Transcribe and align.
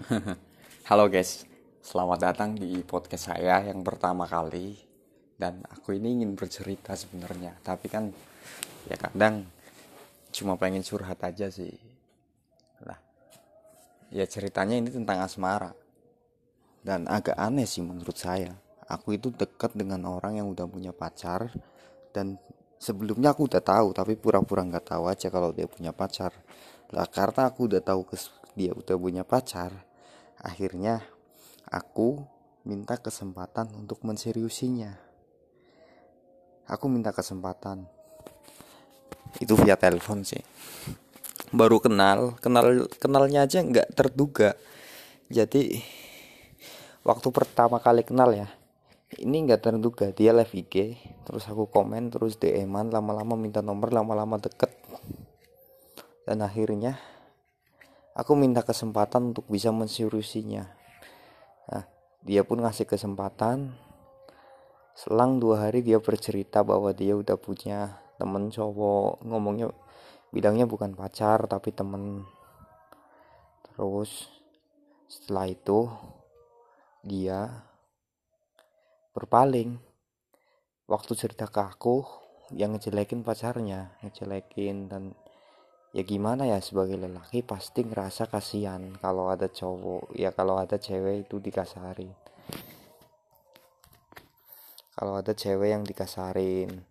Halo 0.88 1.12
guys, 1.12 1.44
selamat 1.84 2.18
datang 2.24 2.56
di 2.56 2.80
podcast 2.88 3.28
saya 3.28 3.60
yang 3.68 3.84
pertama 3.84 4.24
kali. 4.24 4.80
Dan 5.36 5.60
aku 5.68 5.96
ini 5.96 6.20
ingin 6.20 6.36
bercerita 6.36 6.92
sebenarnya 6.92 7.56
Tapi 7.64 7.88
kan 7.88 8.12
ya 8.88 8.96
kadang 8.96 9.44
cuma 10.32 10.56
pengen 10.56 10.80
curhat 10.80 11.20
aja 11.20 11.52
sih. 11.52 11.76
Lah, 12.80 12.96
ya 14.08 14.24
ceritanya 14.24 14.80
ini 14.80 14.88
tentang 14.88 15.20
asmara. 15.20 15.76
Dan 16.80 17.04
agak 17.04 17.36
aneh 17.36 17.68
sih 17.68 17.84
menurut 17.84 18.16
saya. 18.16 18.56
Aku 18.88 19.12
itu 19.12 19.28
dekat 19.28 19.76
dengan 19.76 20.00
orang 20.08 20.40
yang 20.40 20.50
udah 20.50 20.66
punya 20.66 20.90
pacar 20.90 21.46
Dan 22.10 22.40
sebelumnya 22.74 23.30
aku 23.30 23.46
udah 23.46 23.62
tahu 23.62 23.94
Tapi 23.94 24.18
pura-pura 24.18 24.66
nggak 24.66 24.82
tahu 24.96 25.06
aja 25.12 25.28
kalau 25.28 25.52
dia 25.52 25.68
punya 25.68 25.92
pacar. 25.92 26.32
Lah 26.88 27.04
karena 27.04 27.52
aku 27.52 27.68
udah 27.68 27.84
tahu 27.84 28.00
dia 28.56 28.72
udah 28.74 28.96
punya 28.96 29.22
pacar 29.28 29.89
Akhirnya 30.40 31.04
aku 31.68 32.24
minta 32.64 32.96
kesempatan 32.96 33.72
untuk 33.76 34.00
menseriusinya. 34.04 34.96
Aku 36.64 36.88
minta 36.88 37.12
kesempatan. 37.12 37.84
Itu 39.36 39.54
via 39.60 39.76
telepon 39.76 40.24
sih. 40.24 40.40
Baru 41.52 41.82
kenal, 41.82 42.40
kenal 42.40 42.88
kenalnya 42.96 43.44
aja 43.44 43.60
nggak 43.60 43.92
terduga. 43.92 44.56
Jadi 45.28 45.82
waktu 47.04 47.28
pertama 47.34 47.82
kali 47.82 48.06
kenal 48.06 48.30
ya, 48.32 48.48
ini 49.18 49.44
nggak 49.44 49.62
terduga 49.62 50.14
dia 50.14 50.30
live 50.30 50.54
IG, 50.54 50.98
terus 51.26 51.44
aku 51.50 51.66
komen, 51.66 52.14
terus 52.14 52.38
DM-an, 52.38 52.94
lama-lama 52.94 53.34
minta 53.34 53.60
nomor, 53.60 53.90
lama-lama 53.90 54.38
deket. 54.38 54.70
Dan 56.22 56.46
akhirnya 56.46 57.02
aku 58.14 58.32
minta 58.34 58.62
kesempatan 58.64 59.34
untuk 59.34 59.46
bisa 59.46 59.70
mensirusinya. 59.70 60.66
Nah 61.70 61.84
dia 62.24 62.42
pun 62.42 62.62
ngasih 62.62 62.86
kesempatan. 62.86 63.74
Selang 64.94 65.40
dua 65.40 65.68
hari 65.68 65.80
dia 65.80 65.96
bercerita 66.02 66.60
bahwa 66.60 66.92
dia 66.92 67.16
udah 67.16 67.38
punya 67.40 67.96
temen 68.20 68.52
cowok. 68.52 69.24
Ngomongnya 69.24 69.72
bilangnya 70.34 70.68
bukan 70.68 70.92
pacar 70.92 71.46
tapi 71.46 71.72
temen. 71.72 72.26
Terus 73.70 74.28
setelah 75.08 75.48
itu 75.48 75.88
dia 77.00 77.64
berpaling. 79.16 79.80
Waktu 80.90 81.12
cerita 81.14 81.46
ke 81.46 81.62
aku 81.62 82.02
yang 82.50 82.74
ngejelekin 82.74 83.22
pacarnya 83.22 83.94
ngejelekin 84.02 84.90
dan 84.90 85.14
ya 85.90 86.06
gimana 86.06 86.46
ya 86.46 86.62
sebagai 86.62 86.94
lelaki 86.94 87.42
pasti 87.42 87.82
ngerasa 87.82 88.30
kasihan 88.30 88.94
kalau 89.02 89.26
ada 89.26 89.50
cowok 89.50 90.14
ya 90.14 90.30
kalau 90.30 90.54
ada 90.54 90.78
cewek 90.78 91.26
itu 91.26 91.42
dikasarin. 91.42 92.14
Kalau 94.94 95.18
ada 95.18 95.32
cewek 95.34 95.74
yang 95.74 95.82
dikasarin 95.82 96.86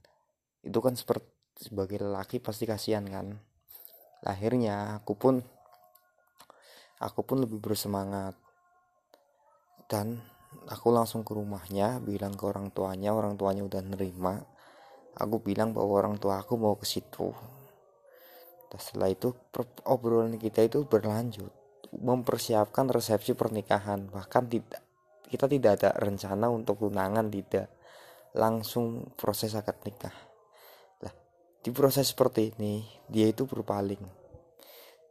itu 0.65 0.79
kan 0.83 0.99
seperti 0.99 1.31
sebagai 1.55 2.03
lelaki 2.03 2.43
pasti 2.43 2.67
kasihan 2.67 3.07
kan. 3.07 3.39
Akhirnya 4.27 4.99
aku 4.99 5.15
pun 5.15 5.39
aku 6.99 7.23
pun 7.23 7.39
lebih 7.39 7.63
bersemangat. 7.63 8.35
Dan 9.89 10.19
aku 10.69 10.93
langsung 10.93 11.25
ke 11.25 11.33
rumahnya 11.33 12.03
bilang 12.03 12.35
ke 12.35 12.43
orang 12.45 12.69
tuanya 12.75 13.15
orang 13.15 13.39
tuanya 13.39 13.63
udah 13.63 13.81
nerima. 13.81 14.43
Aku 15.15 15.39
bilang 15.39 15.71
bahwa 15.71 16.03
orang 16.03 16.15
tua 16.19 16.43
aku 16.43 16.59
mau 16.59 16.75
ke 16.75 16.85
situ 16.85 17.31
setelah 18.77 19.09
itu 19.09 19.33
obrolan 19.89 20.37
kita 20.37 20.61
itu 20.61 20.85
berlanjut. 20.85 21.49
Mempersiapkan 21.89 22.85
resepsi 22.85 23.33
pernikahan. 23.33 24.05
Bahkan 24.13 24.43
tidak 24.45 24.81
kita 25.29 25.45
tidak 25.45 25.71
ada 25.81 25.89
rencana 25.97 26.49
untuk 26.49 26.81
tunangan 26.81 27.29
tidak. 27.29 27.69
Langsung 28.33 29.13
proses 29.17 29.57
akad 29.57 29.77
nikah. 29.85 30.13
Lah 31.01 31.13
di 31.65 31.69
proses 31.73 32.13
seperti 32.13 32.53
ini 32.57 32.85
dia 33.09 33.29
itu 33.29 33.49
berpaling. 33.49 34.01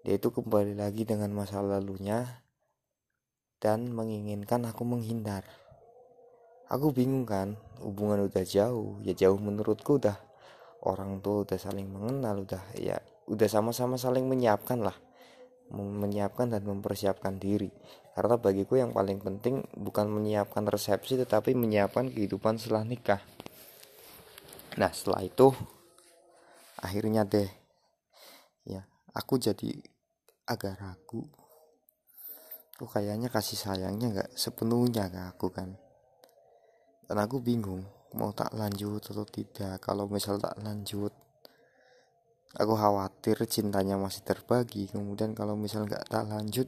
Dia 0.07 0.19
itu 0.19 0.31
kembali 0.31 0.79
lagi 0.79 1.03
dengan 1.03 1.35
masa 1.35 1.59
lalunya 1.59 2.47
dan 3.59 3.91
menginginkan 3.91 4.67
aku 4.71 4.87
menghindar. 4.87 5.43
Aku 6.71 6.95
bingung 6.95 7.27
kan 7.27 7.59
hubungan 7.83 8.31
udah 8.31 8.45
jauh. 8.47 9.03
Ya 9.03 9.19
jauh 9.19 9.39
menurutku 9.39 9.99
udah. 9.99 10.19
Orang 10.79 11.19
tuh 11.19 11.43
udah 11.43 11.59
saling 11.59 11.91
mengenal 11.91 12.47
udah 12.47 12.63
ya 12.79 13.03
udah 13.29 13.49
sama-sama 13.49 14.01
saling 14.01 14.25
menyiapkan 14.25 14.81
lah. 14.81 14.97
Menyiapkan 15.71 16.49
dan 16.49 16.65
mempersiapkan 16.65 17.37
diri. 17.37 17.69
Karena 18.17 18.35
bagiku 18.35 18.75
yang 18.75 18.91
paling 18.91 19.23
penting 19.23 19.63
bukan 19.79 20.11
menyiapkan 20.11 20.67
resepsi 20.67 21.15
tetapi 21.21 21.55
menyiapkan 21.55 22.11
kehidupan 22.11 22.59
setelah 22.59 22.83
nikah. 22.83 23.23
Nah 24.75 24.91
setelah 24.91 25.23
itu 25.23 25.55
akhirnya 26.79 27.27
deh 27.27 27.51
ya 28.67 28.83
aku 29.15 29.39
jadi 29.39 29.71
agak 30.47 30.79
ragu. 30.79 31.27
Kok 32.79 32.91
kayaknya 32.95 33.27
kasih 33.27 33.59
sayangnya 33.59 34.07
nggak 34.15 34.31
sepenuhnya 34.39 35.11
ke 35.11 35.21
aku 35.35 35.51
kan? 35.51 35.75
Dan 37.07 37.19
aku 37.19 37.43
bingung 37.43 37.83
mau 38.15 38.31
tak 38.31 38.55
lanjut 38.55 39.03
atau 39.03 39.27
tidak? 39.27 39.83
Kalau 39.83 40.07
misal 40.07 40.39
tak 40.39 40.55
lanjut 40.63 41.11
aku 42.59 42.75
khawatir 42.75 43.39
cintanya 43.47 43.95
masih 43.95 44.27
terbagi. 44.27 44.91
Kemudian 44.91 45.33
kalau 45.33 45.55
misal 45.55 45.87
nggak 45.87 46.11
tak 46.11 46.27
lanjut 46.27 46.67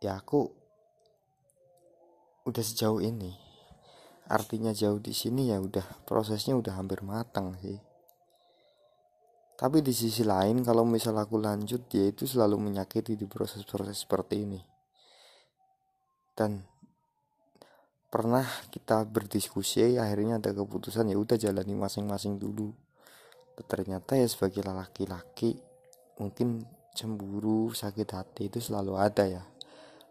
ya 0.00 0.16
aku 0.16 0.48
udah 2.48 2.64
sejauh 2.64 3.04
ini. 3.04 3.36
Artinya 4.28 4.72
jauh 4.72 5.00
di 5.00 5.12
sini 5.12 5.52
ya 5.52 5.60
udah 5.60 6.04
prosesnya 6.08 6.56
udah 6.56 6.80
hampir 6.80 7.04
matang 7.04 7.56
sih. 7.60 7.76
Tapi 9.58 9.82
di 9.82 9.90
sisi 9.90 10.22
lain 10.22 10.62
kalau 10.62 10.86
misal 10.86 11.18
aku 11.18 11.36
lanjut 11.36 11.90
dia 11.90 12.08
itu 12.08 12.24
selalu 12.24 12.70
menyakiti 12.70 13.18
di 13.18 13.26
proses-proses 13.28 14.06
seperti 14.06 14.46
ini. 14.46 14.60
Dan 16.32 16.62
pernah 18.08 18.46
kita 18.70 19.04
berdiskusi 19.04 19.98
akhirnya 19.98 20.40
ada 20.40 20.54
keputusan 20.54 21.12
ya 21.12 21.18
udah 21.18 21.36
jalani 21.36 21.74
masing-masing 21.76 22.40
dulu 22.40 22.72
ternyata 23.66 24.14
ya 24.14 24.28
sebagai 24.28 24.62
laki-laki 24.62 25.58
mungkin 26.18 26.66
cemburu 26.98 27.70
sakit 27.70 28.08
hati 28.10 28.50
itu 28.50 28.58
selalu 28.58 28.98
ada 28.98 29.24
ya. 29.26 29.42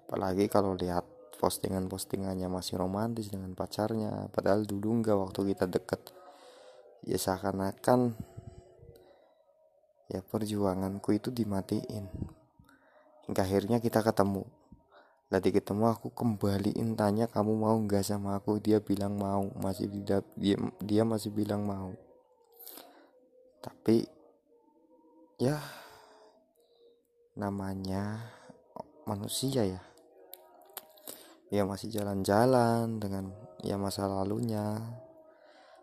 Apalagi 0.08 0.48
kalau 0.48 0.72
lihat 0.76 1.04
postingan-postingannya 1.38 2.48
masih 2.48 2.80
romantis 2.80 3.28
dengan 3.28 3.52
pacarnya 3.54 4.32
padahal 4.32 4.64
dulu 4.64 5.04
enggak 5.04 5.20
waktu 5.20 5.54
kita 5.54 5.68
deket. 5.68 6.02
Ya 7.04 7.20
seakan-akan 7.20 8.16
ya 10.08 10.24
perjuanganku 10.24 11.12
itu 11.12 11.30
dimatiin. 11.30 12.08
Hingga 13.28 13.44
akhirnya 13.44 13.78
kita 13.84 14.00
ketemu. 14.00 14.48
Tadi 15.28 15.52
ketemu 15.52 15.92
aku 15.92 16.08
kembaliin 16.16 16.96
tanya 16.96 17.28
kamu 17.28 17.52
mau 17.52 17.76
nggak 17.76 18.00
sama 18.00 18.40
aku? 18.40 18.64
Dia 18.64 18.80
bilang 18.80 19.20
mau 19.20 19.52
masih 19.60 19.92
dia 19.92 20.24
dia 20.80 21.04
masih 21.04 21.36
bilang 21.36 21.68
mau 21.68 21.92
tapi 23.68 24.08
ya 25.36 25.60
namanya 27.36 28.32
manusia 29.04 29.68
ya. 29.68 29.84
Ya 31.52 31.68
masih 31.68 31.92
jalan-jalan 31.92 33.04
dengan 33.04 33.36
ya 33.60 33.76
masa 33.76 34.08
lalunya. 34.08 34.80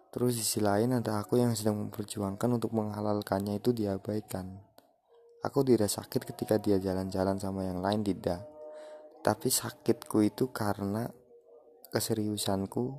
Terus 0.09 0.41
sisi 0.41 0.65
lain 0.65 0.97
ada 0.97 1.21
aku 1.21 1.37
yang 1.37 1.53
sedang 1.53 1.77
memperjuangkan 1.77 2.57
untuk 2.57 2.73
menghalalkannya 2.73 3.61
itu 3.61 3.77
diabaikan 3.77 4.65
aku 5.45 5.61
tidak 5.61 5.93
sakit 5.93 6.25
ketika 6.25 6.57
dia 6.57 6.81
jalan-jalan 6.81 7.37
sama 7.37 7.69
yang 7.69 7.85
lain 7.85 8.01
tidak. 8.01 8.41
Tapi 9.21 9.49
sakitku 9.53 10.25
itu 10.25 10.49
karena 10.53 11.05
keseriusanku 11.93 12.97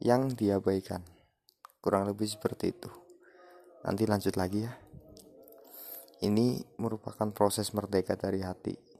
yang 0.00 0.32
diabaikan 0.32 1.04
kurang 1.80 2.08
lebih 2.08 2.28
seperti 2.28 2.72
itu 2.72 3.01
nanti 3.82 4.06
lanjut 4.06 4.34
lagi 4.38 4.66
ya. 4.66 4.72
Ini 6.22 6.78
merupakan 6.78 7.34
proses 7.34 7.74
merdeka 7.74 8.14
dari 8.14 8.46
hati 8.46 8.91